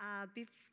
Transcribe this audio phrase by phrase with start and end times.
[0.00, 0.26] Uh,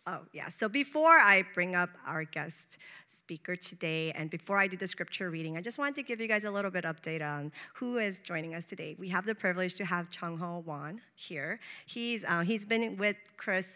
[0.08, 0.50] oh, yeah.
[0.50, 2.78] So before I bring up our guest
[3.08, 6.28] speaker today and before I do the scripture reading, I just wanted to give you
[6.28, 8.96] guys a little bit update on who is joining us today.
[9.00, 11.60] We have the privilege to have Chung Ho Wan here.
[11.88, 13.68] He's, uh, he's been with Chris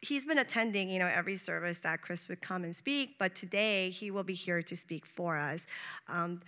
[0.00, 3.90] he's been attending, you know, every service that Chris would come and speak, but today
[3.90, 5.66] he will be here to speak for us.
[6.08, 6.40] Um,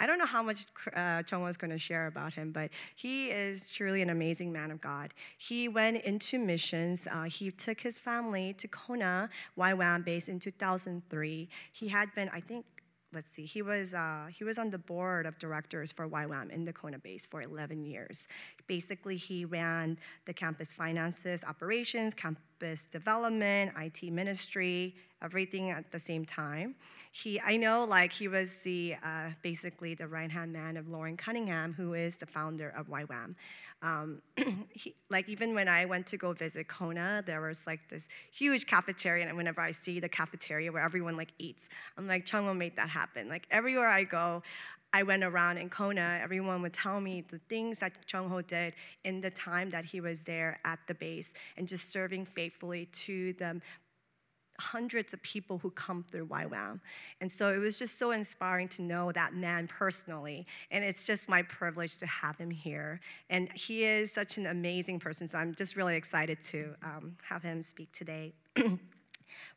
[0.00, 0.64] I don't know how much
[0.96, 4.70] uh, Chung is going to share about him, but he is truly an amazing man
[4.70, 5.12] of God.
[5.36, 7.06] He went into missions.
[7.10, 9.28] Uh, he took his family to Kona
[9.58, 11.48] YWAM base in 2003.
[11.72, 12.64] He had been, I think,
[13.12, 16.64] let's see, he was, uh, he was on the board of directors for YWAM in
[16.64, 18.26] the Kona base for 11 years.
[18.66, 22.14] Basically, he ran the campus finances, operations,
[22.60, 26.74] campus development, IT ministry, everything at the same time.
[27.12, 31.16] He, I know, like he was the uh, basically the right hand man of Loren
[31.16, 33.34] Cunningham, who is the founder of YWAM.
[33.82, 34.20] Um,
[34.70, 38.66] he, like even when I went to go visit Kona, there was like this huge
[38.66, 42.76] cafeteria, and whenever I see the cafeteria where everyone like eats, I'm like, Chungho made
[42.76, 43.28] that happen.
[43.28, 44.42] Like everywhere I go,
[44.92, 48.74] I went around in Kona, everyone would tell me the things that Chung Ho did
[49.04, 53.32] in the time that he was there at the base and just serving faithfully to
[53.34, 53.60] the
[54.60, 56.80] hundreds of people who come through YWAM.
[57.20, 60.46] And so it was just so inspiring to know that man personally.
[60.70, 63.00] And it's just my privilege to have him here.
[63.30, 65.28] And he is such an amazing person.
[65.28, 68.34] So I'm just really excited to um, have him speak today.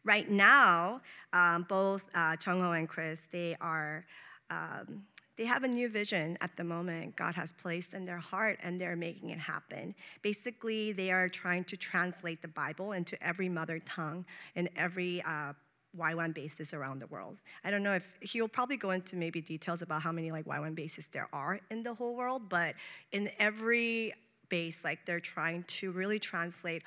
[0.05, 1.01] right now,
[1.33, 4.05] um, both uh, Chung Ho and Chris, they are.
[4.49, 5.03] Um,
[5.37, 8.79] they have a new vision at the moment God has placed in their heart and
[8.79, 9.95] they're making it happen.
[10.21, 15.53] Basically, they are trying to translate the Bible into every mother tongue in every uh,
[15.97, 17.37] YWAM bases around the world.
[17.63, 20.75] I don't know if he'll probably go into maybe details about how many like YWAM
[20.75, 22.75] bases there are in the whole world, but
[23.11, 24.13] in every
[24.49, 26.83] base, like they're trying to really translate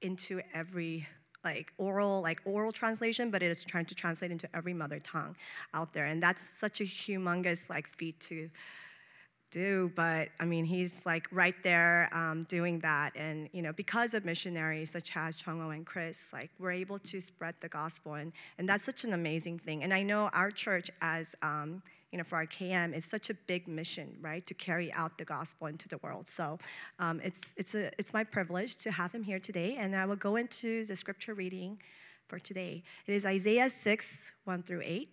[0.00, 1.06] into every
[1.44, 5.36] like oral like oral translation but it is trying to translate into every mother tongue
[5.74, 6.06] out there.
[6.06, 8.50] And that's such a humongous like feat to
[9.50, 9.90] do.
[9.96, 13.16] But i mean he's like right there um, doing that.
[13.16, 16.98] And you know because of missionaries such as Chung Ho and chris like we're able
[16.98, 18.14] to spread the gospel.
[18.14, 19.82] And, and that's such an amazing thing.
[19.84, 21.82] And i know our church as um,
[22.12, 25.24] you know, for our KM it's such a big mission, right, to carry out the
[25.24, 26.28] gospel into the world.
[26.28, 26.58] So
[26.98, 30.16] um, it's, it's, a, it's my privilege to have him here today, and I will
[30.16, 31.78] go into the scripture reading
[32.26, 32.82] for today.
[33.06, 35.08] It is Isaiah 6, 1 through 8.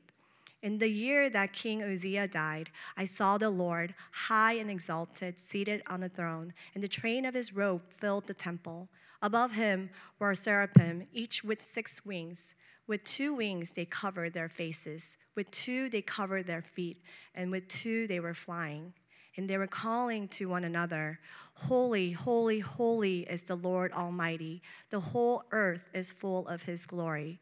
[0.64, 5.84] In the year that King Uzziah died, I saw the Lord high and exalted, seated
[5.88, 8.90] on a throne, and the train of his robe filled the temple.
[9.22, 12.56] Above him were seraphim, each with six wings.
[12.88, 17.02] With two wings they covered their faces, with two they covered their feet,
[17.34, 18.94] and with two they were flying.
[19.38, 21.20] And they were calling to one another,
[21.56, 24.62] Holy, holy, holy is the Lord Almighty.
[24.90, 27.40] The whole earth is full of his glory.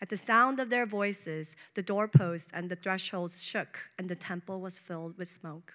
[0.00, 4.60] At the sound of their voices, the doorposts and the thresholds shook, and the temple
[4.60, 5.74] was filled with smoke.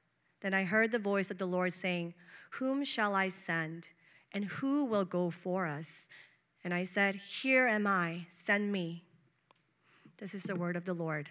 [0.41, 2.13] Then I heard the voice of the Lord saying,
[2.51, 3.89] Whom shall I send?
[4.33, 6.09] And who will go for us?
[6.63, 9.03] And I said, Here am I, send me.
[10.17, 11.29] This is the word of the Lord.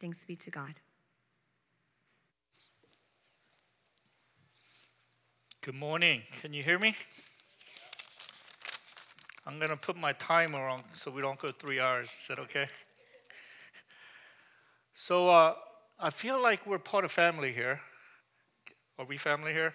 [0.00, 0.74] Thanks be to God.
[5.60, 6.22] Good morning.
[6.40, 6.96] Can you hear me?
[9.46, 12.08] I'm going to put my timer on so we don't go three hours.
[12.20, 12.66] Is that okay?
[14.94, 15.54] So uh,
[15.98, 17.80] I feel like we're part of family here.
[18.98, 19.74] Are we family here?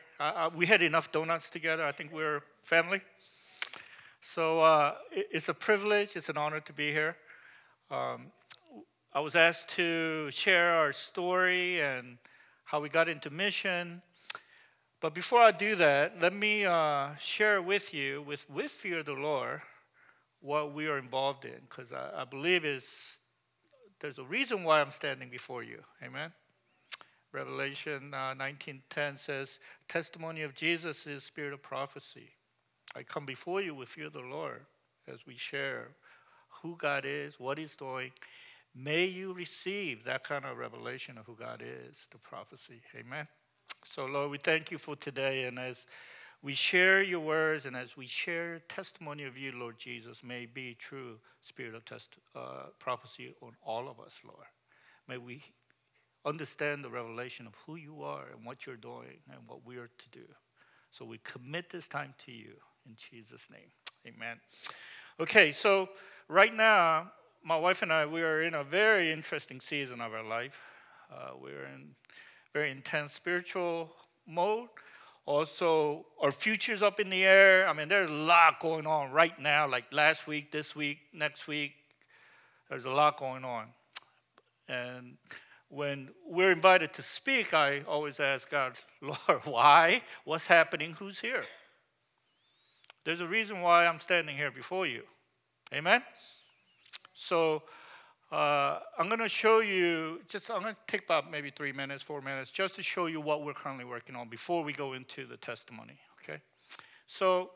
[0.55, 1.85] We had enough donuts together.
[1.85, 3.01] I think we're family.
[4.21, 7.15] So uh, it's a privilege, it's an honor to be here.
[7.89, 8.27] Um,
[9.13, 12.17] I was asked to share our story and
[12.65, 14.01] how we got into mission.
[14.99, 19.05] But before I do that, let me uh, share with you, with, with Fear of
[19.05, 19.61] the Lord,
[20.41, 22.83] what we are involved in, because I, I, believe is
[23.99, 25.79] there's a reason why I'm standing before you.
[26.03, 26.31] Amen.
[27.33, 29.59] Revelation uh, 19:10 says,
[29.89, 32.31] "Testimony of Jesus is spirit of prophecy."
[32.95, 34.65] I come before you with fear of the Lord
[35.07, 35.89] as we share
[36.61, 38.11] who God is, what He's doing.
[38.73, 42.81] May you receive that kind of revelation of who God is, the prophecy.
[42.95, 43.27] Amen.
[43.83, 45.45] So, Lord, we thank you for today.
[45.45, 45.85] And as
[46.41, 50.75] we share your words, and as we share testimony of you, Lord Jesus, may be
[50.75, 54.45] true spirit of test, uh, prophecy on all of us, Lord.
[55.07, 55.43] May we
[56.27, 59.89] understand the revelation of who you are and what you're doing and what we are
[59.97, 60.25] to do.
[60.91, 62.53] So we commit this time to you
[62.85, 63.69] in Jesus' name.
[64.05, 64.37] Amen.
[65.19, 65.89] Okay, so
[66.27, 67.11] right now,
[67.43, 70.57] my wife and I, we are in a very interesting season of our life.
[71.11, 71.95] Uh, we're in
[72.53, 73.91] very intense spiritual
[74.27, 74.69] mode.
[75.25, 77.67] Also, our future's up in the air.
[77.67, 81.47] I mean, there's a lot going on right now, like last week, this week, next
[81.47, 81.73] week.
[82.69, 83.67] There's a lot going on.
[84.69, 85.17] And
[85.69, 90.01] when we're invited to speak, I always ask God, Lord, why?
[90.23, 90.93] What's happening?
[90.93, 91.43] Who's here?
[93.03, 95.03] There's a reason why I'm standing here before you.
[95.73, 96.01] Amen?
[97.13, 97.63] So,
[98.31, 102.03] uh, I'm going to show you, just I'm going to take about maybe three minutes,
[102.03, 105.25] four minutes, just to show you what we're currently working on before we go into
[105.25, 106.41] the testimony, okay?
[107.07, 107.51] So,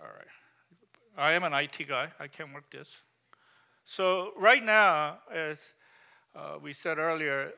[0.00, 0.26] all right.
[1.16, 2.88] I am an IT guy, I can work this.
[3.84, 5.58] So, right now, as
[6.34, 7.52] uh, we said earlier,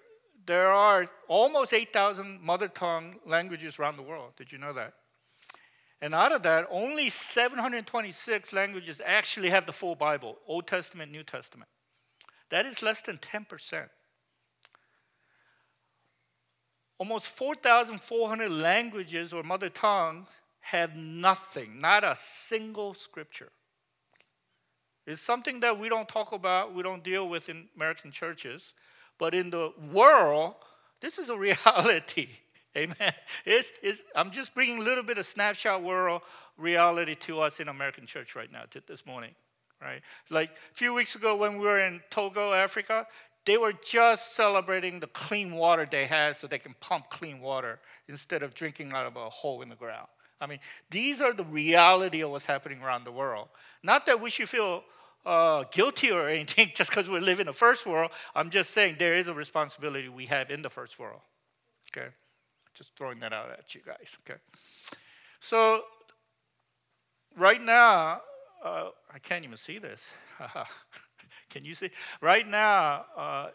[0.46, 4.32] there are almost 8,000 mother tongue languages around the world.
[4.37, 4.94] Did you know that?
[6.00, 11.23] And out of that, only 726 languages actually have the full Bible Old Testament, New
[11.23, 11.70] Testament.
[12.50, 13.88] That is less than 10%.
[16.99, 20.28] Almost 4,400 languages or mother tongues
[20.61, 23.50] have nothing, not a single scripture.
[25.06, 28.72] It's something that we don't talk about, we don't deal with in American churches,
[29.18, 30.54] but in the world,
[31.00, 32.28] this is a reality.
[32.76, 33.14] Amen.
[33.46, 36.22] It's, it's, I'm just bringing a little bit of snapshot world
[36.58, 39.30] reality to us in American church right now, this morning,
[39.80, 40.02] right?
[40.28, 43.06] Like a few weeks ago when we were in Togo, Africa,
[43.46, 47.78] they were just celebrating the clean water they had so they can pump clean water
[48.08, 50.08] instead of drinking out of a hole in the ground.
[50.40, 50.58] I mean,
[50.90, 53.48] these are the reality of what's happening around the world.
[53.82, 54.82] Not that we should feel
[55.26, 58.12] uh, guilty or anything just because we live in the first world.
[58.34, 61.20] I'm just saying there is a responsibility we have in the first world.
[61.90, 62.08] Okay?
[62.75, 64.38] Just throwing that out at you guys, okay?
[65.40, 65.82] So,
[67.37, 68.20] right now,
[68.64, 70.00] uh, I can't even see this.
[71.50, 71.90] Can you see?
[72.20, 73.46] Right now, uh,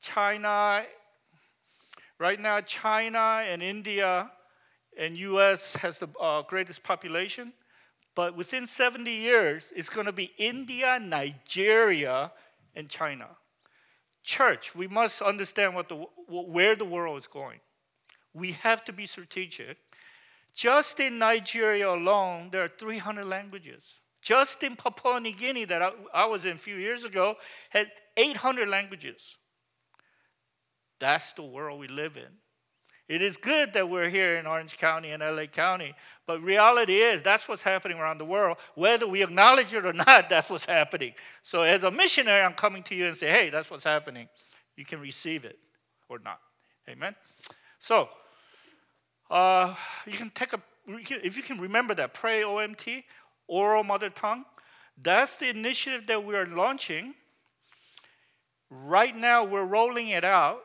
[0.00, 0.84] China,
[2.18, 4.30] right now, China and India
[4.96, 5.72] and U.S.
[5.74, 7.52] has the uh, greatest population,
[8.14, 12.32] but within 70 years, it's going to be India, Nigeria,
[12.74, 13.28] and China.
[14.22, 15.96] Church, we must understand what the,
[16.28, 17.60] where the world is going
[18.34, 19.78] we have to be strategic.
[20.54, 23.84] Just in Nigeria alone, there are 300 languages.
[24.20, 27.36] Just in Papua New Guinea, that I, I was in a few years ago,
[27.70, 29.22] had 800 languages.
[30.98, 32.32] That's the world we live in.
[33.06, 35.94] It is good that we're here in Orange County and LA County,
[36.26, 38.56] but reality is that's what's happening around the world.
[38.76, 41.12] Whether we acknowledge it or not, that's what's happening.
[41.42, 44.28] So, as a missionary, I'm coming to you and say, hey, that's what's happening.
[44.76, 45.58] You can receive it
[46.08, 46.40] or not.
[46.88, 47.14] Amen?
[47.78, 48.08] So,
[49.30, 49.74] uh,
[50.06, 53.04] you can take a, if you can remember that, pray OMT,
[53.48, 54.44] oral mother tongue.
[55.02, 57.14] That's the initiative that we are launching.
[58.70, 60.60] Right now, we're rolling it out.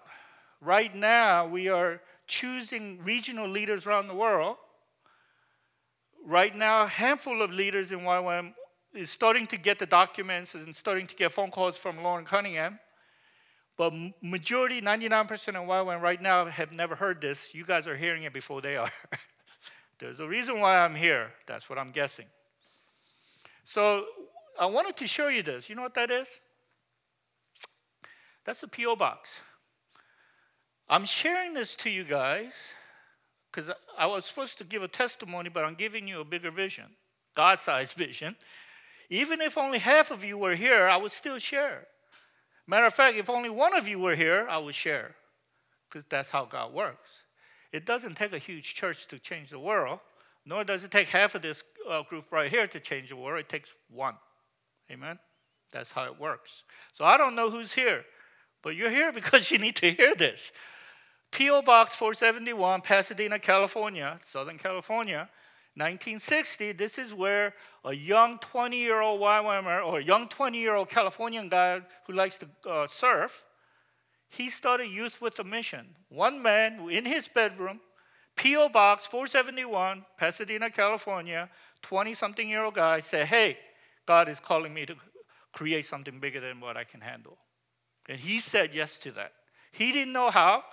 [0.62, 4.56] Right now, we are choosing regional leaders around the world.
[6.26, 8.54] Right now, a handful of leaders in YWAM
[8.94, 12.80] is starting to get the documents and starting to get phone calls from Loren Cunningham.
[13.78, 17.54] But majority, 99% of YWAM right now have never heard this.
[17.54, 18.92] You guys are hearing it before they are.
[20.00, 21.31] There's a reason why I'm here.
[21.48, 22.26] That's what I'm guessing.
[23.64, 24.06] So
[24.59, 25.69] I wanted to show you this.
[25.69, 26.28] You know what that is?
[28.45, 28.95] That's a P.O.
[28.95, 29.30] box.
[30.90, 32.52] I'm sharing this to you guys
[33.52, 36.86] because I was supposed to give a testimony, but I'm giving you a bigger vision,
[37.36, 38.36] God sized vision.
[39.10, 41.88] Even if only half of you were here, I would still share.
[42.68, 45.16] Matter of fact, if only one of you were here, I would share,
[45.90, 47.10] because that's how God works.
[47.72, 50.00] It doesn't take a huge church to change the world,
[50.46, 53.40] nor does it take half of this uh, group right here to change the world.
[53.40, 54.16] It takes one.
[54.92, 55.18] Amen?
[55.72, 56.64] That's how it works.
[56.94, 58.04] So I don't know who's here,
[58.64, 60.52] but you're here because you need to hear this.
[61.31, 61.62] P.O.
[61.62, 65.30] Box 471, Pasadena, California, Southern California,
[65.76, 67.54] 1960, this is where
[67.86, 72.14] a young 20 year old YWAMer or a young 20 year old Californian guy who
[72.14, 73.44] likes to uh, surf,
[74.30, 75.88] he started Youth with a Mission.
[76.09, 77.80] One man in his bedroom,
[78.36, 78.69] P.O.
[78.69, 81.50] Box 471, Pasadena, California,
[81.81, 83.57] 20 something year old guy said, Hey,
[84.06, 84.95] God is calling me to
[85.54, 87.38] create something bigger than what I can handle.
[88.07, 89.33] And he said yes to that.
[89.71, 90.64] He didn't know how,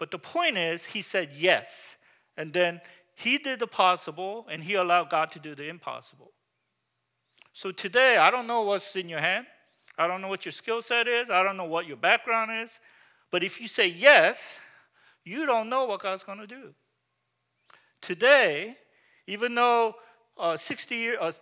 [0.00, 1.94] But the point is, he said yes.
[2.38, 2.80] And then
[3.14, 6.32] he did the possible and he allowed God to do the impossible.
[7.52, 9.46] So today, I don't know what's in your hand.
[9.98, 11.28] I don't know what your skill set is.
[11.28, 12.70] I don't know what your background is.
[13.30, 14.58] But if you say yes,
[15.22, 16.74] you don't know what God's going to do.
[18.00, 18.78] Today,
[19.26, 19.96] even though
[20.38, 21.32] uh, 60 years, uh,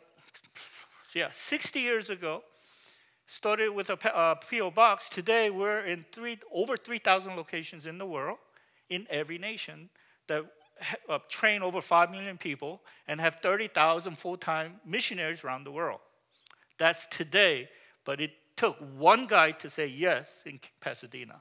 [1.14, 2.42] yeah, 60 years ago,
[3.28, 5.08] started with a uh, PO box.
[5.08, 8.38] Today, we're in three, over 3,000 locations in the world,
[8.90, 9.88] in every nation,
[10.26, 10.44] that
[11.08, 16.00] uh, train over 5 million people and have 30,000 full time missionaries around the world.
[16.78, 17.68] That's today,
[18.04, 21.40] but it took one guy to say yes in Pasadena.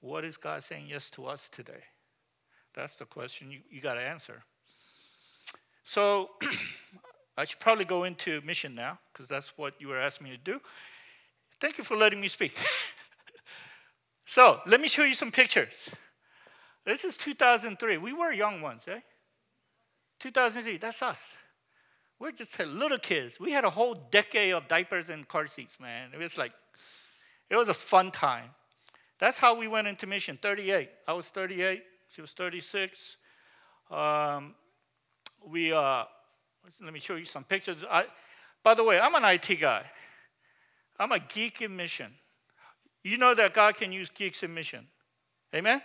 [0.00, 1.82] What is God saying yes to us today?
[2.74, 4.42] That's the question you, you got to answer.
[5.84, 6.30] So
[7.36, 10.42] I should probably go into mission now because that's what you were asking me to
[10.42, 10.60] do.
[11.60, 12.54] Thank you for letting me speak.
[14.26, 15.88] so let me show you some pictures.
[16.84, 17.96] This is 2003.
[17.96, 19.00] We were young ones, eh?
[20.20, 21.20] 2003, that's us.
[22.18, 23.38] We're just little kids.
[23.38, 26.10] We had a whole decade of diapers and car seats, man.
[26.14, 26.52] It was like,
[27.50, 28.50] it was a fun time.
[29.18, 30.38] That's how we went into mission.
[30.40, 30.88] 38.
[31.06, 31.82] I was 38.
[32.08, 33.16] She was 36.
[33.90, 34.54] Um,
[35.46, 36.04] we, uh,
[36.82, 37.78] let me show you some pictures.
[37.90, 38.06] I,
[38.62, 39.84] by the way, I'm an IT guy.
[40.98, 42.12] I'm a geek in mission.
[43.06, 44.84] You know that God can use geeks in mission.
[45.54, 45.80] Amen?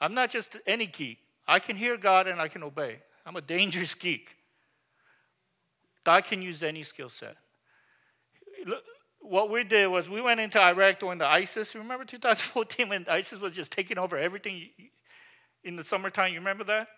[0.00, 1.18] I'm not just any geek.
[1.46, 3.00] I can hear God and I can obey.
[3.26, 4.34] I'm a dangerous geek.
[6.02, 7.36] God can use any skill set.
[9.20, 11.74] What we did was we went into Iraq during the ISIS.
[11.74, 14.70] Remember 2014 when ISIS was just taking over everything
[15.64, 16.32] in the summertime?
[16.32, 16.88] You remember that?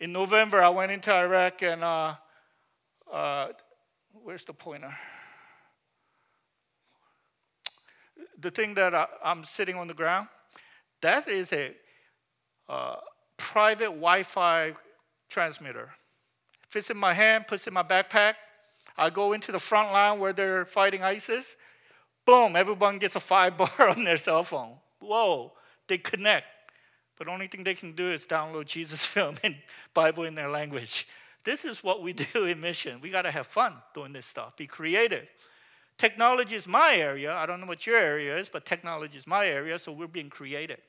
[0.00, 2.14] In November, I went into Iraq and uh,
[3.12, 3.48] uh,
[4.12, 4.92] where's the pointer?
[8.40, 10.28] The thing that I, am sitting on the ground,
[11.02, 11.72] that is a
[12.68, 12.96] uh,
[13.36, 14.74] private Wi Fi
[15.28, 15.90] transmitter.
[16.68, 18.34] Fits in my hand, puts in my backpack.
[18.96, 21.56] I go into the front line where they're fighting ISIS.
[22.26, 24.74] Boom, everyone gets a five bar on their cell phone.
[25.00, 25.52] Whoa,
[25.86, 26.46] they connect.
[27.16, 29.56] But the only thing they can do is download Jesus film and
[29.94, 31.06] Bible in their language.
[31.44, 33.00] This is what we do in mission.
[33.00, 35.26] We got to have fun doing this stuff, be creative.
[35.98, 37.34] Technology is my area.
[37.34, 40.30] I don't know what your area is, but technology is my area, so we're being
[40.30, 40.80] creative.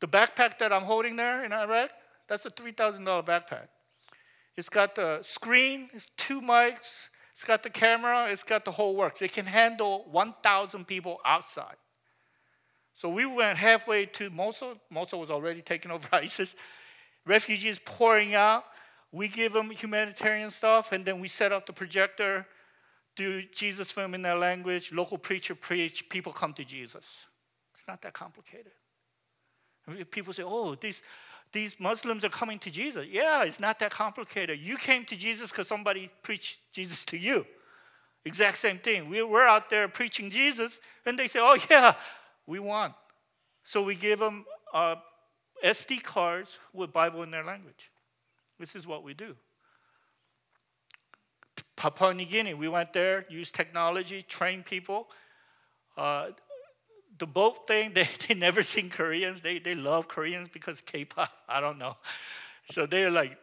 [0.00, 1.90] The backpack that I'm holding there in Iraq,
[2.28, 3.66] that's a $3,000 backpack.
[4.56, 8.96] It's got the screen, it's two mics, it's got the camera, it's got the whole
[8.96, 9.22] works.
[9.22, 11.76] It can handle 1,000 people outside.
[12.94, 14.74] So we went halfway to Mosul.
[14.90, 16.54] Mosul was already taken over ISIS.
[17.26, 18.64] Refugees pouring out.
[19.10, 22.46] We give them humanitarian stuff, and then we set up the projector,
[23.18, 27.04] do Jesus film in their language, local preacher preach, people come to Jesus.
[27.74, 28.72] It's not that complicated.
[30.12, 31.02] People say, oh, these,
[31.52, 33.06] these Muslims are coming to Jesus.
[33.10, 34.60] Yeah, it's not that complicated.
[34.60, 37.44] You came to Jesus because somebody preached Jesus to you.
[38.24, 39.08] Exact same thing.
[39.08, 41.94] We, we're out there preaching Jesus, and they say, oh, yeah,
[42.46, 42.94] we want.
[43.64, 44.96] So we give them uh,
[45.64, 47.90] SD cards with Bible in their language.
[48.60, 49.34] This is what we do.
[51.76, 55.08] Papua New Guinea, we went there, used technology, trained people.
[55.96, 56.28] Uh,
[57.18, 59.40] the boat thing, they, they never seen Koreans.
[59.40, 61.96] They, they love Koreans because K-pop, I don't know.
[62.70, 63.38] So they're like,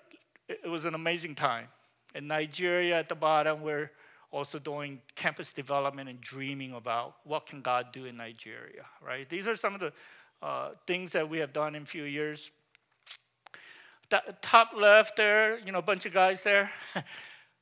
[0.48, 1.68] it was an amazing time.
[2.14, 3.92] In Nigeria at the bottom, we're
[4.32, 9.28] also doing campus development and dreaming about what can God do in Nigeria, right?
[9.30, 9.94] These are some of the
[10.42, 12.52] uh, things that we have done in a few years.
[14.10, 16.70] The top left there, you know, a bunch of guys there.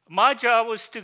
[0.10, 1.04] My job was to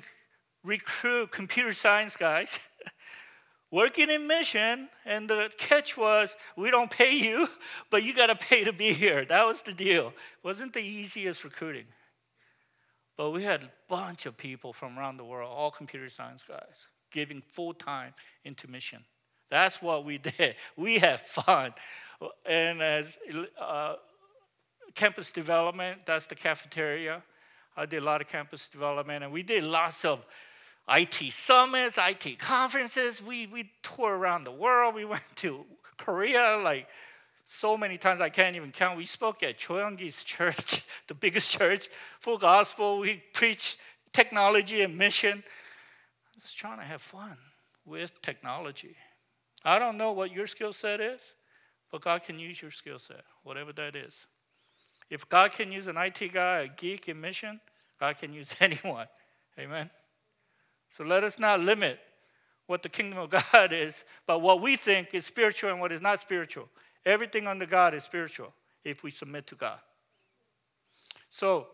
[0.64, 2.60] recruit computer science guys
[3.72, 7.48] working in mission, and the catch was we don't pay you,
[7.92, 9.26] but you got to pay to be here.
[9.26, 10.08] That was the deal.
[10.08, 11.86] It wasn't the easiest recruiting.
[13.18, 16.88] But we had a bunch of people from around the world, all computer science guys,
[17.12, 18.14] giving full time
[18.46, 19.04] into mission.
[19.50, 20.56] That's what we did.
[20.78, 21.74] We had fun.
[22.46, 23.18] And as
[23.60, 23.96] uh,
[24.96, 27.24] campus development, that's the cafeteria.
[27.78, 30.26] I did a lot of campus development, and we did lots of
[30.90, 33.22] IT summits, IT conferences.
[33.22, 34.96] We, we toured around the world.
[34.96, 35.66] We went to
[35.98, 36.88] Korea, like
[37.46, 38.98] so many times I can't even count.
[38.98, 43.00] We spoke at Cho Yonggi's church, the biggest church, full gospel.
[43.00, 43.78] We preached
[44.14, 45.44] technology and mission.
[46.42, 47.38] Just trying to have fun
[47.86, 48.96] with technology.
[49.66, 51.20] I don't know what your skill set is,
[51.92, 54.14] but God can use your skill set, whatever that is.
[55.10, 57.60] If God can use an IT guy, a geek in mission,
[58.00, 59.08] God can use anyone.
[59.58, 59.90] Amen.
[60.98, 62.00] So let us not limit
[62.68, 66.02] what the kingdom of God is, but what we think is spiritual and what is
[66.02, 66.70] not spiritual.
[67.06, 69.80] Everything under God is spiritual if we submit to God.
[71.32, 71.68] So,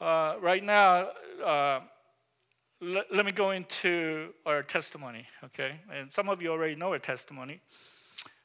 [0.00, 1.10] uh, right now,
[1.44, 1.80] uh,
[2.80, 5.72] let, let me go into our testimony, okay?
[5.92, 7.60] And some of you already know our testimony.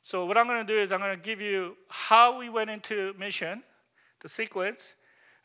[0.03, 2.69] So, what I'm going to do is I'm going to give you how we went
[2.69, 3.63] into mission,
[4.22, 4.95] the sequence,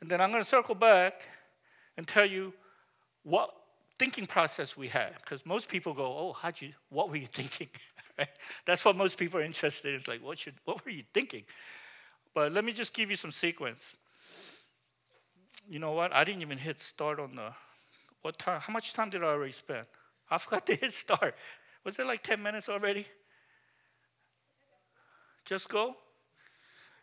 [0.00, 1.23] and then I'm going to circle back
[1.97, 2.53] and tell you
[3.25, 3.50] what
[3.99, 5.15] thinking process we had.
[5.23, 6.73] Because most people go, "Oh, how'd you?
[6.91, 7.69] What were you thinking?"
[8.19, 8.29] right?
[8.67, 9.97] That's what most people are interested in.
[9.97, 10.55] It's like, what should?
[10.65, 11.45] What were you thinking?
[12.35, 13.95] But let me just give you some sequence.
[15.69, 16.12] You know what?
[16.12, 17.53] I didn't even hit start on the
[18.23, 18.61] what time?
[18.61, 19.87] How much time did I already spend?
[20.31, 21.35] I forgot to hit start.
[21.85, 23.07] Was it like 10 minutes already?
[25.45, 25.97] Just go?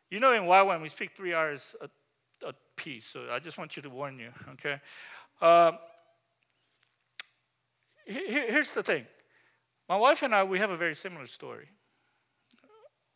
[0.10, 3.76] You know, in YWAM, we speak three hours a, a piece, so I just want
[3.76, 4.80] you to warn you, okay?
[5.42, 5.78] Um,
[8.06, 9.06] here, here's the thing
[9.90, 11.68] my wife and I, we have a very similar story.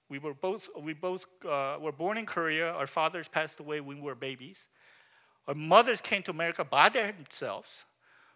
[0.10, 2.72] We were both, we both uh, were born in Korea.
[2.72, 4.58] Our fathers passed away when we were babies.
[5.48, 7.70] Our mothers came to America by themselves.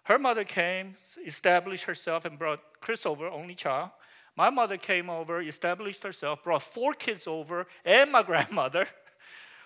[0.04, 0.96] Her mother came,
[1.26, 3.90] established herself, and brought Chris over, only child.
[4.36, 8.88] My mother came over, established herself, brought four kids over, and my grandmother.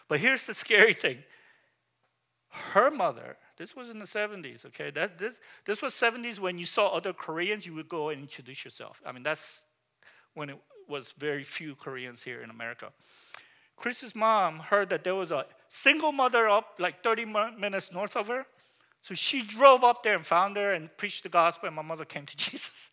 [0.07, 1.23] But here's the scary thing
[2.51, 4.89] her mother, this was in the 70s, okay?
[4.89, 5.35] That, this,
[5.65, 8.99] this was 70s when you saw other Koreans, you would go and introduce yourself.
[9.05, 9.59] I mean, that's
[10.33, 10.57] when it
[10.87, 12.91] was very few Koreans here in America.
[13.77, 17.25] Chris's mom heard that there was a single mother up like 30
[17.57, 18.45] minutes north of her.
[19.03, 22.05] So she drove up there and found her and preached the gospel, and my mother
[22.05, 22.89] came to Jesus.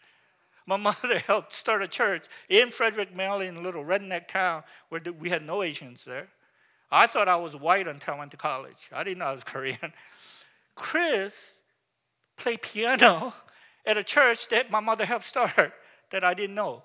[0.67, 5.31] My mother helped start a church in Frederick, Maryland, a little redneck town where we
[5.31, 6.29] had no Asians there.
[6.91, 8.89] I thought I was white until I went to college.
[8.93, 9.93] I didn't know I was Korean.
[10.75, 11.53] Chris
[12.37, 13.33] played piano
[13.87, 15.73] at a church that my mother helped start
[16.11, 16.83] that I didn't know.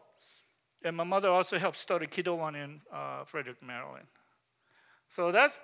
[0.83, 4.07] And my mother also helped start a kiddo one in uh, Frederick, Maryland.
[5.15, 5.55] So that's,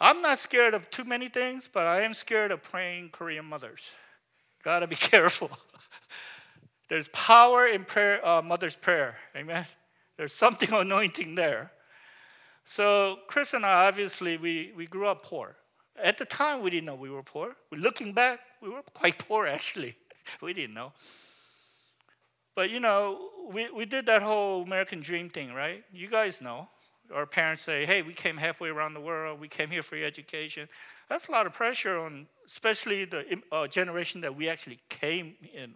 [0.00, 3.80] I'm not scared of too many things, but I am scared of praying Korean mothers.
[4.62, 5.50] Gotta be careful.
[6.88, 9.16] There's power in prayer, uh, mother's prayer.
[9.36, 9.66] Amen.
[10.16, 11.70] There's something anointing there.
[12.64, 15.56] So Chris and I, obviously, we, we grew up poor.
[16.02, 17.54] At the time, we didn't know we were poor.
[17.70, 19.96] Looking back, we were quite poor, actually.
[20.40, 20.92] we didn't know.
[22.54, 25.84] But you know, we, we did that whole American dream thing, right?
[25.92, 26.68] You guys know
[27.12, 30.06] our parents say, hey, we came halfway around the world, we came here for your
[30.06, 30.68] education.
[31.08, 35.74] That's a lot of pressure on, especially the uh, generation that we actually came in.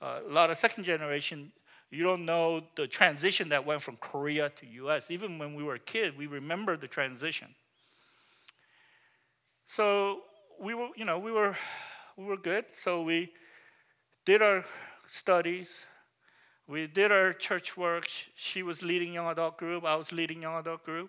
[0.00, 1.50] Uh, a lot of second generation,
[1.90, 5.10] you don't know the transition that went from Korea to US.
[5.10, 7.48] Even when we were a kid, we remember the transition.
[9.66, 10.20] So
[10.60, 11.56] we were, you know, we were,
[12.16, 12.64] we were good.
[12.82, 13.32] So we
[14.24, 14.64] did our
[15.08, 15.68] studies,
[16.68, 18.06] we did our church work.
[18.36, 19.84] She was leading young adult group.
[19.84, 21.08] I was leading young adult group.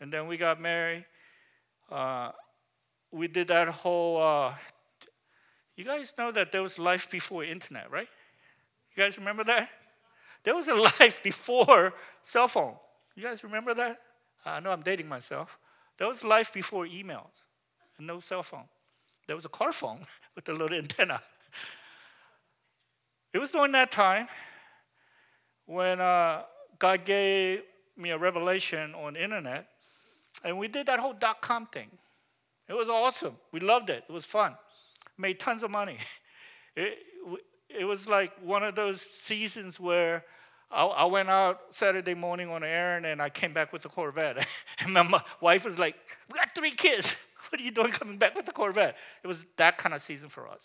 [0.00, 1.04] And then we got married.
[1.90, 2.32] Uh,
[3.12, 4.22] we did that whole.
[4.22, 4.54] Uh,
[5.78, 8.08] you guys know that there was life before internet, right?
[8.96, 9.70] You guys remember that?
[10.42, 12.74] There was a life before cell phone.
[13.14, 14.00] You guys remember that?
[14.44, 15.56] I know I'm dating myself.
[15.96, 17.44] There was life before emails
[17.96, 18.64] and no cell phone.
[19.28, 20.00] There was a car phone
[20.34, 21.22] with a little antenna.
[23.32, 24.26] It was during that time
[25.66, 26.42] when uh,
[26.80, 27.62] God gave
[27.96, 29.68] me a revelation on internet,
[30.42, 31.90] and we did that whole dot com thing.
[32.68, 33.36] It was awesome.
[33.52, 34.02] We loved it.
[34.08, 34.56] It was fun.
[35.18, 35.98] Made tons of money.
[36.76, 36.96] It,
[37.68, 40.22] it was like one of those seasons where
[40.70, 43.88] I, I went out Saturday morning on an errand and I came back with a
[43.88, 44.46] Corvette.
[44.78, 45.96] and my wife was like,
[46.30, 47.16] We got three kids.
[47.50, 48.94] What are you doing coming back with a Corvette?
[49.24, 50.62] It was that kind of season for us.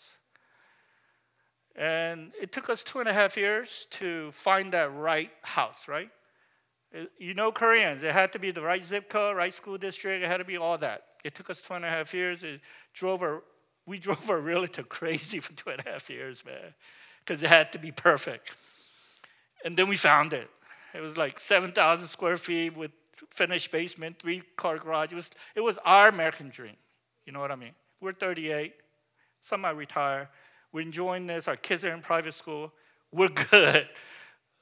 [1.76, 6.10] And it took us two and a half years to find that right house, right?
[6.94, 10.22] Uh, you know Koreans, it had to be the right zip code, right school district,
[10.22, 11.04] it had to be all that.
[11.24, 12.42] It took us two and a half years.
[12.44, 12.60] It
[12.92, 13.42] drove our,
[13.86, 16.74] we drove our realtor crazy for two and a half years, man,
[17.20, 18.50] because it had to be perfect.
[19.64, 20.48] And then we found it.
[20.94, 22.92] It was like 7,000 square feet with
[23.30, 25.12] finished basement, three car garage.
[25.12, 26.76] It was, it was our American dream.
[27.26, 27.72] You know what I mean?
[28.00, 28.74] We're 38,
[29.40, 30.28] some might retire.
[30.72, 31.48] We're enjoying this.
[31.48, 32.72] Our kids are in private school.
[33.12, 33.88] We're good.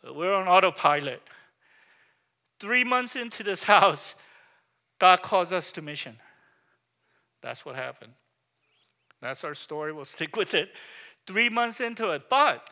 [0.05, 1.23] We're on autopilot.
[2.61, 4.15] Three months into this house,
[4.99, 6.17] God calls us to mission.
[7.43, 8.13] That's what happened.
[9.23, 9.93] That's our story.
[9.93, 10.71] We'll stick with it.
[11.27, 12.69] Three months into it, but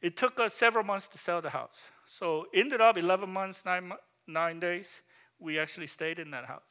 [0.00, 1.76] it took us several months to sell the house.
[2.18, 3.92] So ended up 11 months, nine,
[4.26, 4.88] nine days.
[5.38, 6.62] We actually stayed in that house.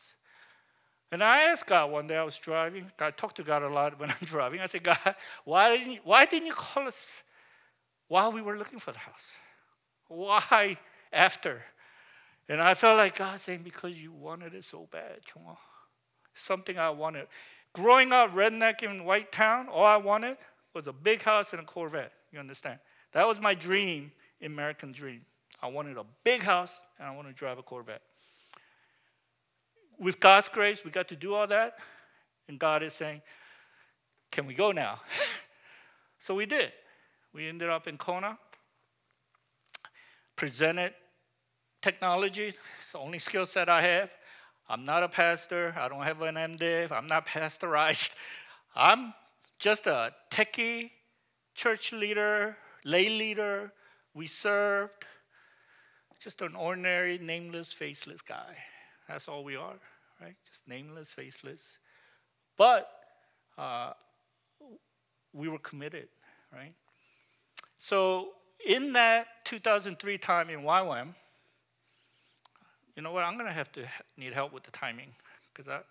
[1.13, 2.91] And I asked God one day, I was driving.
[2.99, 4.59] I talk to God a lot when I'm driving.
[4.59, 7.21] I said, God, why didn't you, why didn't you call us?
[8.11, 9.23] while we were looking for the house.
[10.09, 10.77] Why
[11.13, 11.61] after?
[12.49, 15.55] And I felt like God saying, because you wanted it so bad, Chuma.
[16.33, 17.27] Something I wanted.
[17.73, 20.37] Growing up redneck in White Town, all I wanted
[20.73, 22.11] was a big house and a Corvette.
[22.31, 22.79] You understand?
[23.13, 25.21] That was my dream, American dream.
[25.61, 28.01] I wanted a big house and I wanted to drive a Corvette.
[29.99, 31.77] With God's grace, we got to do all that.
[32.47, 33.21] And God is saying,
[34.31, 34.99] Can we go now?
[36.19, 36.71] so we did.
[37.33, 38.37] We ended up in Kona,
[40.35, 40.93] presented
[41.81, 42.47] technology.
[42.47, 44.09] It's the only skill set I have.
[44.71, 45.75] I'm not a pastor.
[45.77, 46.93] I don't have an MDiv.
[46.93, 48.11] I'm not pastorized.
[48.75, 49.13] I'm
[49.59, 50.91] just a techie
[51.55, 52.55] church leader,
[52.85, 53.73] lay leader.
[54.13, 54.93] We served.
[56.23, 58.55] Just an ordinary, nameless, faceless guy.
[59.09, 59.75] That's all we are,
[60.21, 60.35] right?
[60.49, 61.59] Just nameless, faceless.
[62.57, 62.87] But
[63.57, 63.91] uh,
[65.33, 66.07] we were committed,
[66.53, 66.73] right?
[67.77, 68.29] So
[68.65, 71.13] in that 2003 time in YWAM,
[72.95, 73.23] you know what?
[73.23, 73.85] I'm going to have to
[74.17, 75.11] need help with the timing
[75.53, 75.85] because that.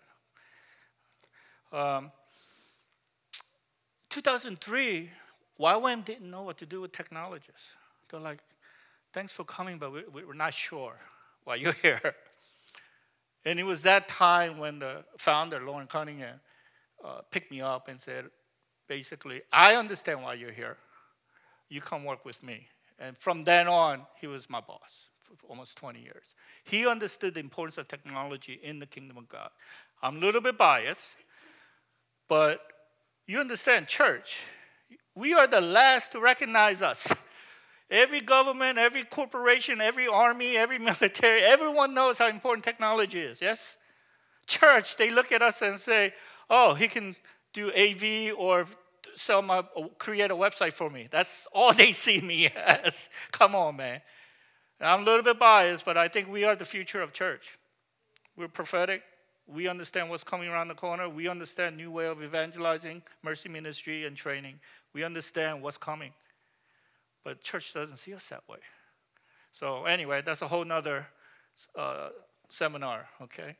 [1.77, 2.11] Um,
[4.09, 5.09] 2003,
[5.59, 7.61] YWAM didn't know what to do with technologists.
[8.09, 8.39] They're like,
[9.13, 10.95] thanks for coming, but we, we're not sure
[11.45, 12.13] why you're here.
[13.45, 16.39] And it was that time when the founder, Loren Cunningham,
[17.03, 18.25] uh, picked me up and said,
[18.87, 20.77] basically, I understand why you're here.
[21.69, 22.67] You come work with me.
[22.99, 25.07] And from then on, he was my boss
[25.47, 26.23] almost 20 years.
[26.63, 29.49] He understood the importance of technology in the kingdom of God.
[30.01, 31.01] I'm a little bit biased,
[32.27, 32.61] but
[33.27, 34.37] you understand, church,
[35.15, 37.11] we are the last to recognize us.
[37.89, 43.77] Every government, every corporation, every army, every military, everyone knows how important technology is, yes?
[44.47, 46.13] Church, they look at us and say,
[46.49, 47.15] oh, he can
[47.53, 48.65] do AV or
[49.15, 49.63] sell my,
[49.97, 51.07] create a website for me.
[51.11, 53.09] That's all they see me as.
[53.31, 54.01] Come on, man.
[54.81, 57.57] I'm a little bit biased, but I think we are the future of church.
[58.35, 59.03] We're prophetic.
[59.47, 61.09] We understand what's coming around the corner.
[61.09, 64.59] We understand new way of evangelizing, mercy ministry, and training.
[64.93, 66.11] We understand what's coming.
[67.23, 68.59] But church doesn't see us that way.
[69.53, 71.05] So anyway, that's a whole nother
[71.77, 72.09] uh,
[72.49, 73.55] seminar, okay?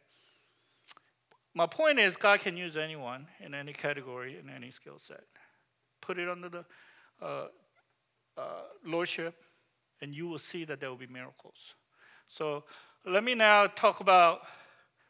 [1.53, 5.23] My point is, God can use anyone in any category, in any skill set.
[5.99, 6.65] Put it under the
[7.21, 7.47] uh,
[8.37, 8.41] uh,
[8.85, 9.35] lordship,
[10.01, 11.75] and you will see that there will be miracles.
[12.27, 12.63] So
[13.05, 14.41] let me now talk about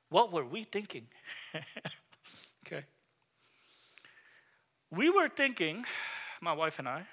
[0.09, 1.07] what were we thinking.
[2.65, 2.83] okay.
[4.91, 5.85] We were thinking,
[6.41, 7.03] my wife and I,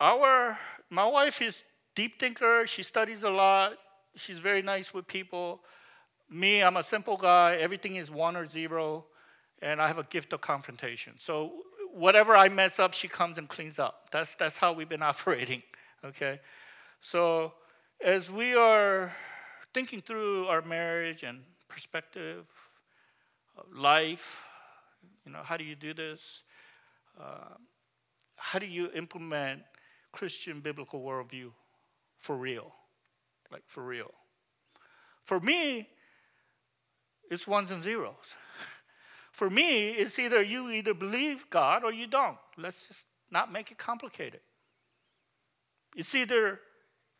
[0.00, 0.56] our
[0.90, 3.78] my wife is deep thinker, she studies a lot,
[4.14, 5.60] she's very nice with people.
[6.30, 9.06] Me, I'm a simple guy, everything is one or zero,
[9.60, 11.14] and I have a gift of confrontation.
[11.18, 11.52] So
[11.92, 14.08] whatever I mess up, she comes and cleans up.
[14.12, 15.62] That's that's how we've been operating.
[16.04, 16.40] Okay?
[17.00, 17.52] So,
[18.00, 19.12] as we are
[19.74, 22.46] thinking through our marriage and perspective,
[23.74, 24.44] life,
[25.24, 26.20] you know, how do you do this?
[27.20, 27.54] Uh,
[28.36, 29.62] how do you implement
[30.12, 31.50] Christian biblical worldview
[32.18, 32.72] for real?
[33.50, 34.12] Like, for real.
[35.24, 35.88] For me,
[37.30, 38.14] it's ones and zeros.
[39.32, 42.36] For me, it's either you either believe God or you don't.
[42.56, 44.40] Let's just not make it complicated.
[45.98, 46.60] It's either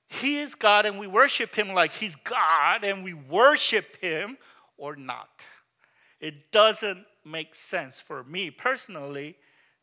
[0.07, 4.39] He is God and we worship Him like He's God and we worship Him
[4.77, 5.29] or not.
[6.21, 9.37] It doesn't make sense for me personally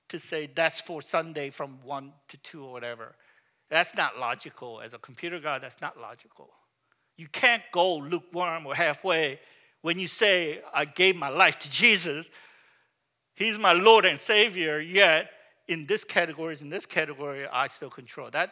[0.08, 3.15] to say that's for Sunday from 1 to 2 or whatever.
[3.69, 4.79] That's not logical.
[4.79, 6.49] As a computer guy, that's not logical.
[7.17, 9.41] You can't go lukewarm or halfway
[9.81, 12.29] when you say, I gave my life to Jesus.
[13.36, 15.31] He's my Lord and Savior, yet
[15.67, 18.29] in this category, in this category, I still control.
[18.31, 18.51] That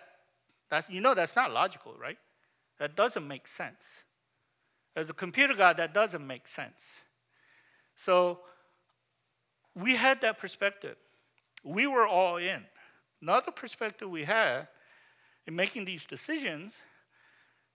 [0.73, 2.17] that's, you know that's not logical, right?
[2.79, 3.83] That doesn't make sense.
[4.95, 6.79] As a computer guy, that doesn't make sense.
[7.95, 8.39] So
[9.75, 10.97] we had that perspective.
[11.63, 12.63] We were all in.
[13.21, 14.67] Another perspective we had
[15.45, 16.73] in making these decisions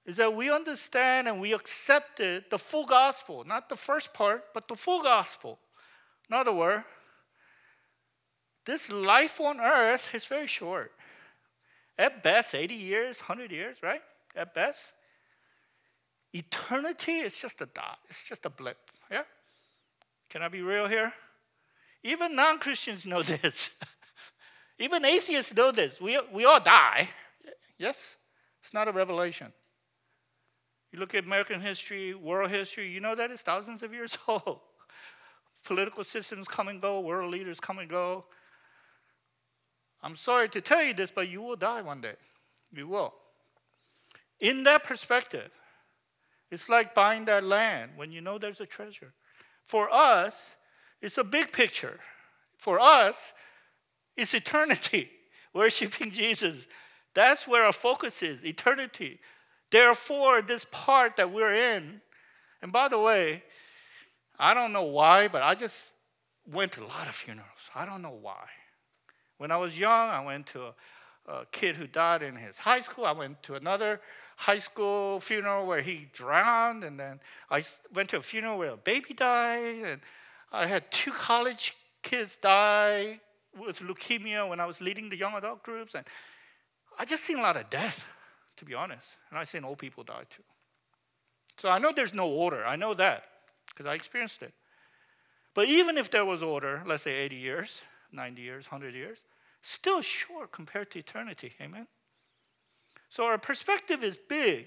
[0.05, 4.67] is that we understand and we accepted the full gospel, not the first part, but
[4.67, 5.59] the full gospel.
[6.29, 6.85] In other words,
[8.67, 10.93] this life on earth is very short.
[11.99, 14.01] At best, 80 years, 100 years, right?
[14.37, 14.93] At best.
[16.33, 18.79] Eternity is just a dot, it's just a blip.
[19.11, 19.23] Yeah?
[20.31, 21.13] Can I be real here?
[22.05, 23.71] Even non Christians know this.
[24.79, 26.01] Even atheists know this.
[26.01, 27.09] We, we all die.
[27.79, 28.17] Yes?
[28.63, 29.53] It's not a revelation.
[30.93, 34.61] You look at American history, world history, you know that it's thousands of years old.
[35.65, 38.25] Political systems come and go, world leaders come and go.
[40.03, 42.15] I'm sorry to tell you this, but you will die one day.
[42.73, 43.15] You will.
[44.41, 45.51] In that perspective,
[46.51, 49.13] it's like buying that land when you know there's a treasure.
[49.67, 50.35] For us,
[51.03, 51.99] it's a big picture.
[52.59, 53.33] For us,
[54.17, 55.11] it's eternity,
[55.55, 56.57] worshiping Jesus.
[57.15, 59.19] That's where our focus is eternity.
[59.71, 62.01] Therefore, this part that we're in,
[62.63, 63.43] and by the way,
[64.39, 65.93] I don't know why, but I just
[66.51, 67.49] went to a lot of funerals.
[67.75, 68.47] I don't know why.
[69.39, 70.75] When I was young, I went to a,
[71.27, 73.07] a kid who died in his high school.
[73.07, 74.01] I went to another
[74.37, 77.21] high school funeral where he drowned, and then
[77.51, 80.01] I went to a funeral where a baby died, and
[80.53, 83.21] I had two college kids die
[83.59, 86.05] with leukemia when I was leading the young adult groups, and
[86.99, 88.05] I just seen a lot of death,
[88.57, 90.43] to be honest, and I seen old people die too.
[91.59, 92.65] So I know there's no order.
[92.65, 93.25] I know that
[93.69, 94.53] because I experienced it.
[95.55, 99.19] But even if there was order, let's say 80 years, 90 years, 100 years,
[99.63, 101.53] still short compared to eternity.
[101.61, 101.87] Amen?
[103.11, 104.67] So our perspective is big.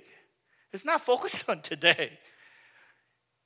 [0.74, 2.12] It's not focused on today.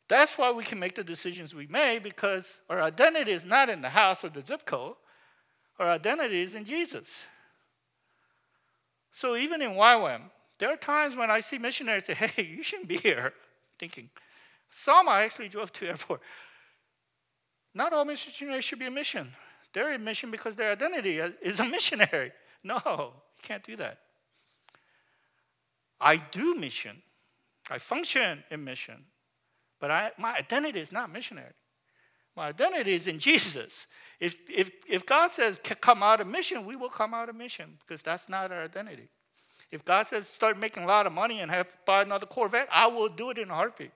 [0.08, 3.81] That's why we can make the decisions we make because our identity is not in
[3.81, 4.95] the house or the zip code.
[5.79, 7.10] Our identity is in Jesus.
[9.12, 10.21] So even in YWAM,
[10.60, 13.34] there are times when I see missionaries say, hey, you shouldn't be here.
[13.79, 14.10] Thinking,
[14.69, 16.21] some I actually drove to airport.
[17.73, 19.31] Not all missionaries should be a mission.
[19.75, 22.31] They're a mission because their identity is a missionary.
[22.63, 23.99] No, you can't do that.
[25.99, 27.01] I do mission.
[27.69, 29.03] I function in mission.
[29.81, 31.51] But I, my identity is not missionary.
[32.38, 33.85] My identity is in Jesus.
[34.21, 37.77] If, if, if God says come out of mission, we will come out of mission
[37.85, 39.09] because that's not our identity.
[39.71, 42.69] If God says start making a lot of money and have to buy another Corvette,
[42.71, 43.91] I will do it in a heartbeat.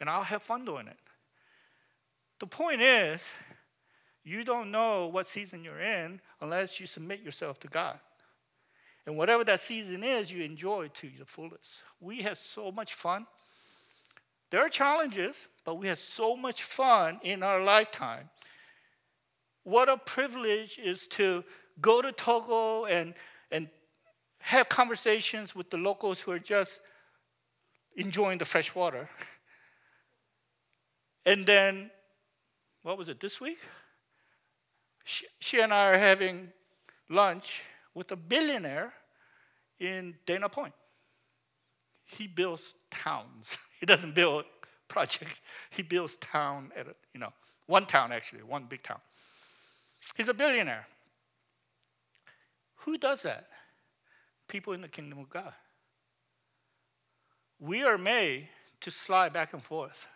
[0.00, 0.96] And I'll have fun doing it.
[2.38, 3.22] The point is,
[4.26, 7.96] you don't know what season you're in unless you submit yourself to God.
[9.06, 11.82] And whatever that season is, you enjoy to the fullest.
[12.00, 13.24] We have so much fun.
[14.50, 18.28] There are challenges, but we have so much fun in our lifetime.
[19.62, 21.44] What a privilege is to
[21.80, 23.14] go to Togo and,
[23.52, 23.68] and
[24.38, 26.80] have conversations with the locals who are just
[27.96, 29.08] enjoying the fresh water.
[31.26, 31.92] and then,
[32.82, 33.58] what was it, this week?
[35.06, 36.48] She, she and I are having
[37.08, 37.62] lunch
[37.94, 38.92] with a billionaire
[39.78, 40.74] in Dana Point.
[42.04, 43.56] He builds towns.
[43.78, 44.46] He doesn't build
[44.88, 45.42] projects.
[45.68, 47.32] He builds town at a, you know
[47.66, 49.00] one town actually, one big town.
[50.16, 50.86] He's a billionaire.
[52.76, 53.48] Who does that?
[54.48, 55.52] People in the kingdom of God.
[57.60, 58.48] We are made
[58.80, 60.06] to slide back and forth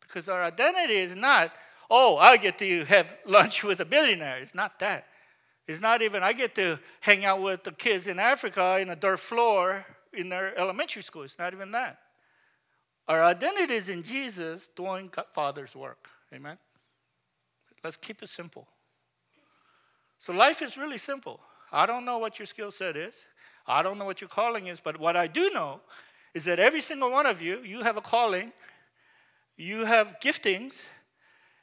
[0.00, 1.52] because our identity is not,
[1.94, 4.38] oh, I get to have lunch with a billionaire.
[4.38, 5.04] It's not that.
[5.68, 8.96] It's not even, I get to hang out with the kids in Africa in a
[8.96, 11.22] dirt floor in their elementary school.
[11.22, 11.98] It's not even that.
[13.08, 16.08] Our identity is in Jesus doing Father's work.
[16.32, 16.56] Amen?
[17.84, 18.66] Let's keep it simple.
[20.18, 21.40] So life is really simple.
[21.70, 23.14] I don't know what your skill set is.
[23.66, 25.80] I don't know what your calling is, but what I do know
[26.32, 28.50] is that every single one of you, you have a calling,
[29.58, 30.74] you have giftings,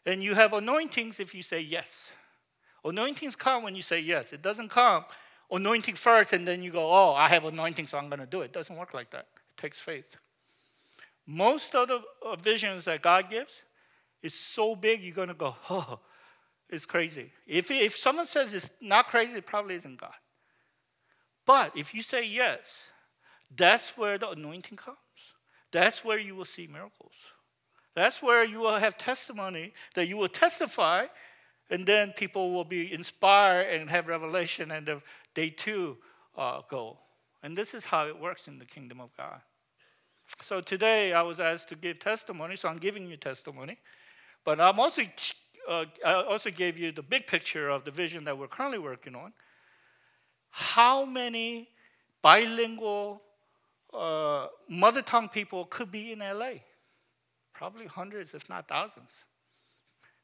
[0.10, 2.12] and you have anointings if you say yes.
[2.84, 4.34] Anointings come when you say yes.
[4.34, 5.06] It doesn't come
[5.52, 8.42] anointing first and then you go, oh, I have anointing, so I'm going to do
[8.42, 8.46] it.
[8.46, 9.28] It doesn't work like that.
[9.50, 10.18] It takes faith.
[11.26, 12.02] Most of the
[12.42, 13.52] visions that God gives
[14.24, 16.00] is so big, you're going to go, oh,
[16.70, 17.32] it's crazy.
[17.48, 20.16] If, if someone says it's not crazy, it probably isn't God.
[21.46, 22.60] But if you say yes,
[23.56, 24.98] that's where the anointing comes.
[25.72, 27.14] That's where you will see miracles.
[28.00, 31.06] That's where you will have testimony that you will testify
[31.70, 34.90] and then people will be inspired and have revelation, and
[35.36, 35.98] they too
[36.38, 36.98] uh, go.
[37.44, 39.40] And this is how it works in the kingdom of God.
[40.42, 43.78] So today I was asked to give testimony, so I'm giving you testimony.
[44.46, 45.04] But I'm also,
[45.70, 49.16] uh, I also gave you the big picture of the vision that we're currently working
[49.16, 49.34] on.
[50.50, 51.70] How many
[52.22, 53.22] bilingual
[53.94, 56.54] uh, mother tongue people could be in LA?
[57.60, 59.12] Probably hundreds, if not thousands.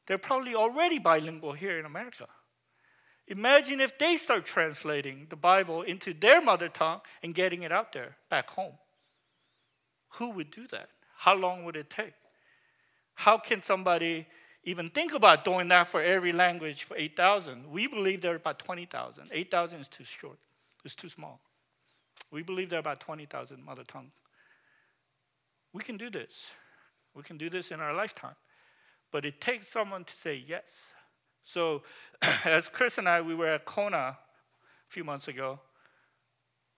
[0.06, 2.28] They're probably already bilingual here in America.
[3.28, 7.92] Imagine if they start translating the Bible into their mother tongue and getting it out
[7.92, 8.72] there back home.
[10.14, 10.88] Who would do that?
[11.14, 12.14] How long would it take?
[13.12, 14.26] How can somebody
[14.64, 17.70] even think about doing that for every language for 8,000?
[17.70, 19.28] We believe there are about 20,000.
[19.30, 20.38] 8,000 is too short,
[20.86, 21.38] it's too small.
[22.30, 24.10] We believe there are about 20,000 mother tongue.
[25.74, 26.32] We can do this.
[27.16, 28.36] We can do this in our lifetime.
[29.10, 30.64] But it takes someone to say yes.
[31.44, 31.82] So,
[32.44, 34.16] as Chris and I, we were at Kona a
[34.88, 35.58] few months ago.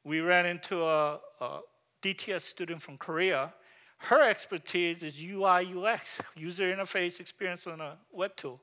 [0.05, 1.61] We ran into a, a
[2.03, 3.53] DTS student from Korea.
[3.99, 8.61] Her expertise is UI UX, user interface experience on a web tool.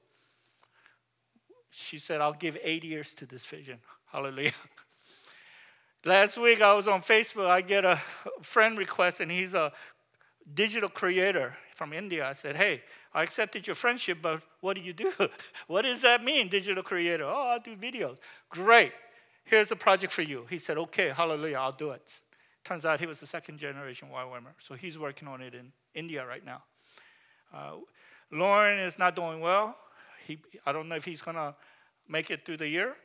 [1.71, 3.79] She said, I'll give eight years to this vision.
[4.05, 4.53] Hallelujah.
[6.05, 7.47] Last week I was on Facebook.
[7.47, 7.99] I get a
[8.41, 9.73] friend request, and he's a
[10.53, 12.27] digital creator from India.
[12.27, 12.81] I said, Hey,
[13.13, 15.11] I accepted your friendship, but what do you do?
[15.67, 17.25] what does that mean, digital creator?
[17.25, 18.17] Oh, I do videos.
[18.49, 18.93] Great.
[19.43, 20.45] Here's a project for you.
[20.49, 22.01] He said, Okay, hallelujah, I'll do it.
[22.63, 26.25] Turns out he was the second generation YWAMer, so he's working on it in India
[26.25, 26.63] right now.
[27.53, 27.75] Uh,
[28.31, 29.75] Loren is not doing well.
[30.25, 31.53] He, I don't know if he's going to
[32.09, 32.95] make it through the year,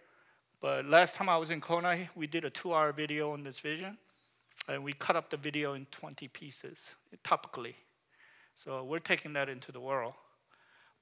[0.63, 3.59] but last time I was in Kona, we did a two hour video on this
[3.59, 3.99] vision,
[4.67, 6.79] and we cut up the video in 20 pieces
[7.23, 7.75] topically.
[8.65, 10.13] So we're taking that into the world.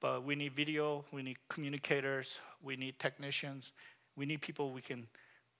[0.01, 3.73] But we need video, we need communicators, we need technicians,
[4.15, 5.07] we need people we can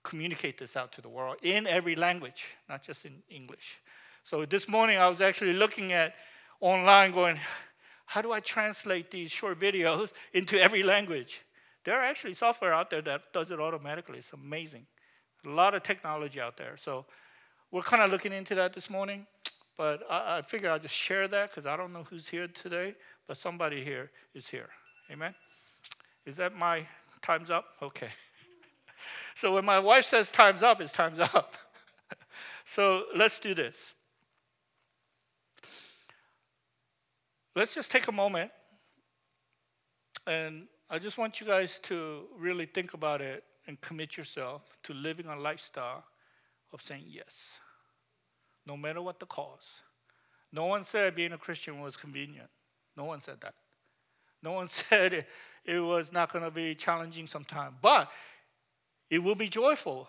[0.04, 3.82] communicate this out to the world in every language, not just in English.
[4.24, 6.14] So this morning I was actually looking at
[6.62, 7.38] online going,
[8.06, 11.42] how do I translate these short videos into every language?
[11.84, 14.20] There are actually software out there that does it automatically.
[14.20, 14.86] It's amazing.
[15.46, 16.78] A lot of technology out there.
[16.78, 17.06] So
[17.72, 19.28] we're kind of looking into that this morning.
[19.80, 22.96] But I, I figure I'll just share that because I don't know who's here today,
[23.30, 24.68] but somebody here is here.
[25.10, 25.34] Amen?
[26.26, 26.86] Is that my
[27.24, 27.66] time's up?
[27.82, 28.10] Okay.
[29.36, 31.56] So when my wife says time's up, it's time's up.
[32.66, 33.94] so let's do this.
[37.56, 38.52] Let's just take a moment
[40.28, 44.94] and I just want you guys to really think about it and commit yourself to
[44.94, 46.04] living a lifestyle
[46.74, 47.34] of saying yes,
[48.70, 49.66] no matter what the cause.
[50.54, 52.50] No one said being a Christian was convenient.
[52.96, 53.56] No one said that.
[54.44, 55.28] No one said it,
[55.66, 57.76] it was not going to be challenging sometime.
[57.82, 58.10] But
[59.10, 60.08] it will be joyful.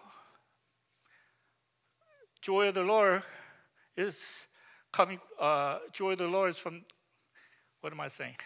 [2.43, 3.23] Joy of the Lord
[3.97, 4.47] is
[4.93, 6.85] coming, uh, joy of the Lord is from,
[7.81, 8.37] what am I saying?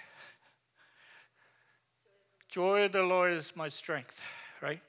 [2.51, 4.21] Joy of the Lord is my strength,
[4.63, 4.81] right?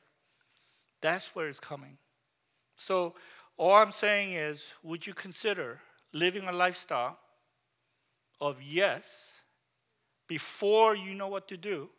[1.01, 1.97] That's where it's coming.
[2.77, 3.15] So,
[3.57, 5.79] all I'm saying is, would you consider
[6.13, 7.17] living a lifestyle
[8.41, 9.31] of yes
[10.27, 11.89] before you know what to do,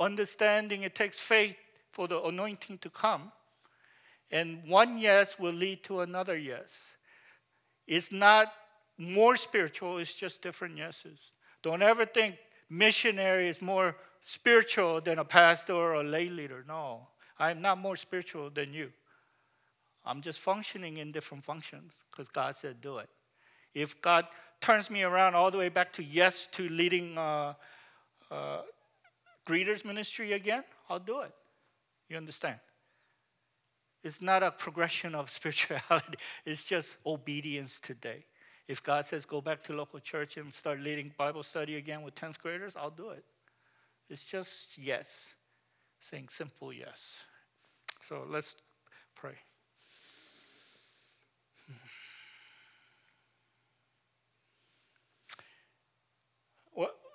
[0.00, 1.56] understanding it takes faith
[1.92, 3.30] for the anointing to come.
[4.30, 6.70] And one yes will lead to another yes.
[7.86, 8.52] It's not
[8.98, 11.18] more spiritual, it's just different yeses.
[11.62, 12.36] Don't ever think
[12.70, 16.64] missionary is more spiritual than a pastor or a lay leader.
[16.66, 17.06] No,
[17.38, 18.90] I'm not more spiritual than you.
[20.04, 23.08] I'm just functioning in different functions because God said do it.
[23.74, 24.26] If God
[24.60, 27.54] turns me around all the way back to yes to leading uh,
[28.30, 28.62] uh,
[29.46, 31.32] greeters ministry again, I'll do it.
[32.08, 32.56] You understand?
[34.04, 38.24] It's not a progression of spirituality, it's just obedience today.
[38.68, 42.14] If God says go back to local church and start leading Bible study again with
[42.14, 43.24] 10th graders, I'll do it.
[44.08, 45.06] It's just yes,
[46.00, 47.24] saying simple yes.
[48.08, 48.54] So let's
[49.14, 49.34] pray.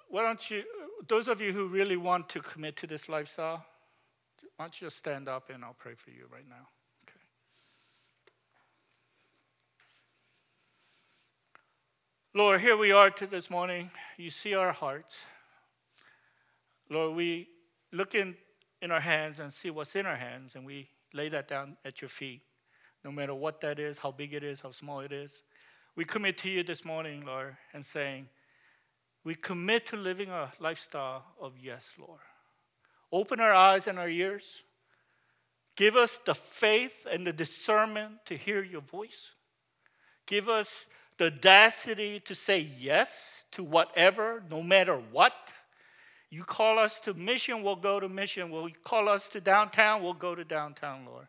[0.10, 0.64] Why don't you,
[1.08, 3.66] those of you who really want to commit to this lifestyle,
[4.56, 6.68] why don't you stand up and I'll pray for you right now.
[7.08, 7.20] Okay.
[12.34, 13.92] Lord, here we are to this morning.
[14.18, 15.14] You see our hearts.
[16.90, 17.50] Lord, we
[17.92, 18.36] look in,
[18.82, 22.02] in our hands and see what's in our hands, and we lay that down at
[22.02, 22.42] your feet,
[23.04, 25.32] no matter what that is, how big it is, how small it is.
[25.96, 28.28] We commit to you this morning, Lord, and saying,
[29.28, 32.22] we commit to living a lifestyle of yes, Lord.
[33.12, 34.46] Open our eyes and our ears.
[35.76, 39.32] Give us the faith and the discernment to hear your voice.
[40.28, 40.86] Give us
[41.18, 45.34] the audacity to say yes to whatever, no matter what.
[46.30, 48.50] You call us to mission, we'll go to mission.
[48.50, 51.28] Will you call us to downtown, we'll go to downtown, Lord.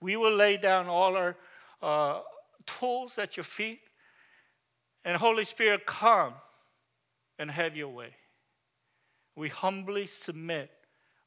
[0.00, 1.36] We will lay down all our
[1.80, 2.22] uh,
[2.66, 3.82] tools at your feet.
[5.04, 6.34] And Holy Spirit, come
[7.40, 8.10] and have your way.
[9.34, 10.70] We humbly submit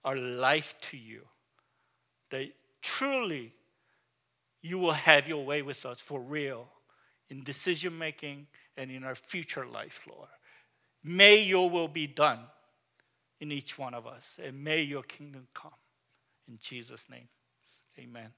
[0.05, 1.23] our life to you,
[2.29, 2.49] that
[2.81, 3.51] truly
[4.61, 6.67] you will have your way with us for real
[7.29, 8.45] in decision making
[8.77, 10.29] and in our future life, Lord.
[11.03, 12.39] May your will be done
[13.41, 15.71] in each one of us, and may your kingdom come.
[16.47, 17.27] In Jesus' name,
[17.97, 18.29] amen.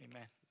[0.00, 0.43] Amen.